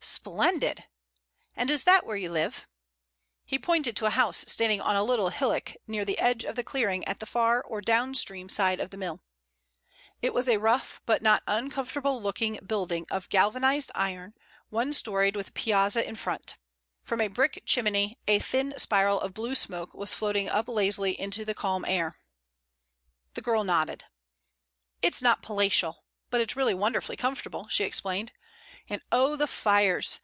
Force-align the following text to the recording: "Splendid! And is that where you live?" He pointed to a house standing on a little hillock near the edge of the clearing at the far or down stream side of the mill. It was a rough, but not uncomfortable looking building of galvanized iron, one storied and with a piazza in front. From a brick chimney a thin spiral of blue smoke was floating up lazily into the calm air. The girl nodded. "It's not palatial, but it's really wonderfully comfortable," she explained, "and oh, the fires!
"Splendid! 0.03 0.85
And 1.55 1.69
is 1.69 1.83
that 1.83 2.05
where 2.05 2.17
you 2.17 2.31
live?" 2.31 2.67
He 3.45 3.59
pointed 3.59 3.95
to 3.97 4.07
a 4.07 4.11
house 4.11 4.43
standing 4.47 4.81
on 4.81 4.95
a 4.95 5.03
little 5.03 5.29
hillock 5.29 5.73
near 5.87 6.05
the 6.05 6.17
edge 6.17 6.43
of 6.43 6.55
the 6.55 6.63
clearing 6.63 7.03
at 7.05 7.19
the 7.19 7.25
far 7.27 7.61
or 7.63 7.81
down 7.81 8.15
stream 8.15 8.49
side 8.49 8.79
of 8.79 8.89
the 8.89 8.97
mill. 8.97 9.21
It 10.21 10.33
was 10.33 10.47
a 10.49 10.57
rough, 10.59 11.01
but 11.05 11.21
not 11.21 11.43
uncomfortable 11.47 12.21
looking 12.21 12.57
building 12.65 13.05
of 13.11 13.29
galvanized 13.29 13.91
iron, 13.93 14.33
one 14.69 14.91
storied 14.93 15.35
and 15.35 15.37
with 15.37 15.49
a 15.49 15.53
piazza 15.53 16.07
in 16.07 16.15
front. 16.15 16.57
From 17.03 17.21
a 17.21 17.27
brick 17.27 17.61
chimney 17.65 18.17
a 18.27 18.39
thin 18.39 18.73
spiral 18.77 19.21
of 19.21 19.33
blue 19.35 19.55
smoke 19.55 19.93
was 19.93 20.13
floating 20.15 20.49
up 20.49 20.67
lazily 20.67 21.19
into 21.19 21.45
the 21.45 21.55
calm 21.55 21.85
air. 21.85 22.17
The 23.35 23.41
girl 23.41 23.63
nodded. 23.63 24.05
"It's 25.03 25.21
not 25.21 25.43
palatial, 25.43 26.03
but 26.31 26.41
it's 26.41 26.55
really 26.55 26.73
wonderfully 26.73 27.17
comfortable," 27.17 27.67
she 27.69 27.83
explained, 27.83 28.31
"and 28.89 29.01
oh, 29.11 29.35
the 29.35 29.47
fires! 29.47 30.19